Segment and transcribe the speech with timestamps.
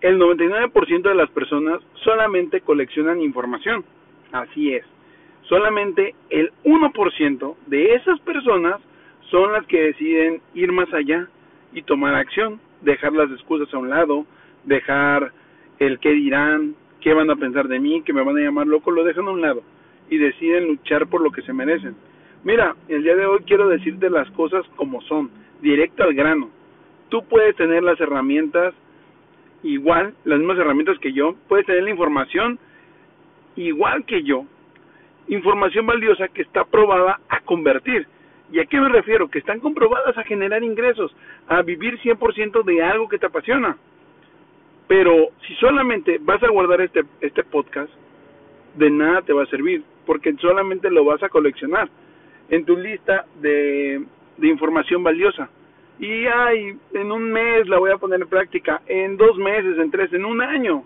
[0.00, 3.84] el 99% de las personas solamente coleccionan información.
[4.32, 4.84] Así es.
[5.42, 8.80] Solamente el 1% de esas personas
[9.30, 11.28] son las que deciden ir más allá
[11.72, 14.26] y tomar acción, dejar las excusas a un lado,
[14.64, 15.32] dejar
[15.78, 18.90] el qué dirán, qué van a pensar de mí, que me van a llamar loco,
[18.90, 19.62] lo dejan a un lado
[20.08, 21.96] y deciden luchar por lo que se merecen.
[22.44, 26.50] Mira, el día de hoy quiero decirte las cosas como son, directo al grano.
[27.08, 28.74] Tú puedes tener las herramientas
[29.62, 32.58] igual, las mismas herramientas que yo, puedes tener la información
[33.56, 34.44] igual que yo,
[35.28, 38.06] información valiosa que está probada a convertir.
[38.52, 39.28] ¿Y a qué me refiero?
[39.28, 41.14] Que están comprobadas a generar ingresos,
[41.48, 43.76] a vivir 100% de algo que te apasiona.
[44.86, 47.90] Pero si solamente vas a guardar este, este podcast,
[48.76, 51.88] de nada te va a servir, porque solamente lo vas a coleccionar
[52.50, 54.06] en tu lista de
[54.42, 55.50] información valiosa.
[55.98, 59.90] Y ay, en un mes la voy a poner en práctica, en dos meses, en
[59.90, 60.84] tres, en un año.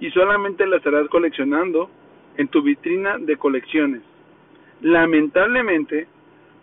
[0.00, 1.90] Y solamente la estarás coleccionando
[2.36, 4.02] en tu vitrina de colecciones.
[4.80, 6.06] Lamentablemente,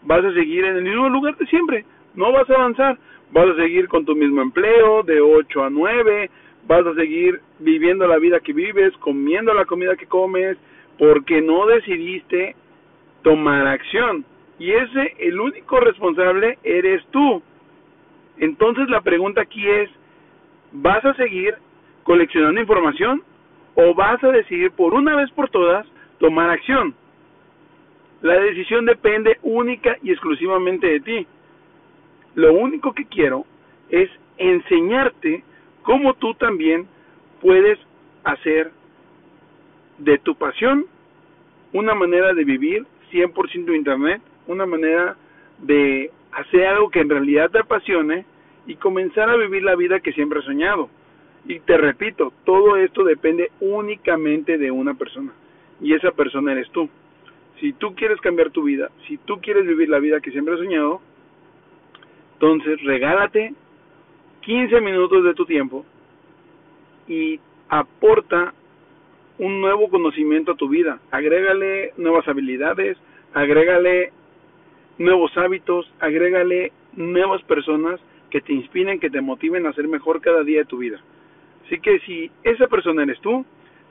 [0.04, 2.98] vas a seguir en el mismo lugar de siempre, no vas a avanzar,
[3.32, 6.30] vas a seguir con tu mismo empleo de 8 a 9,
[6.68, 10.58] vas a seguir viviendo la vida que vives, comiendo la comida que comes,
[10.98, 12.56] porque no decidiste
[13.22, 14.26] tomar acción.
[14.60, 17.42] Y ese, el único responsable eres tú.
[18.38, 19.90] Entonces la pregunta aquí es,
[20.72, 21.56] ¿vas a seguir
[22.06, 23.24] coleccionando información
[23.76, 25.86] o vas a decidir por una vez por todas
[26.20, 26.96] tomar acción.
[28.22, 31.28] La decisión depende única y exclusivamente de ti.
[32.36, 33.46] Lo único que quiero
[33.90, 35.44] es enseñarte
[35.84, 36.88] cómo tú también
[37.42, 37.78] puedes
[38.24, 38.72] hacer
[39.98, 40.86] de tu pasión
[41.74, 45.16] una manera de vivir 100% internet, una manera
[45.60, 48.26] de hacer algo que en realidad te apasione
[48.68, 50.90] y comenzar a vivir la vida que siempre has soñado.
[51.48, 55.32] Y te repito, todo esto depende únicamente de una persona.
[55.82, 56.90] Y esa persona eres tú.
[57.60, 60.60] Si tú quieres cambiar tu vida, si tú quieres vivir la vida que siempre has
[60.60, 61.00] soñado,
[62.34, 63.54] entonces regálate
[64.42, 65.86] 15 minutos de tu tiempo
[67.08, 67.40] y
[67.70, 68.54] aporta
[69.38, 71.00] un nuevo conocimiento a tu vida.
[71.12, 72.98] Agrégale nuevas habilidades,
[73.34, 74.12] agrégale
[74.98, 80.44] nuevos hábitos, agrégale nuevas personas que te inspiren, que te motiven a ser mejor cada
[80.44, 81.00] día de tu vida.
[81.66, 83.46] Así que si esa persona eres tú,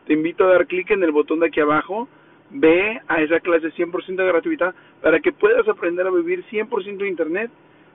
[0.07, 2.09] te invito a dar clic en el botón de aquí abajo,
[2.51, 7.51] ve a esa clase 100% gratuita para que puedas aprender a vivir 100% de Internet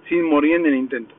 [0.07, 1.15] sin morir en el intento.